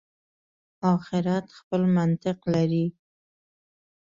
[0.93, 2.85] آخرت خپل منطق لري.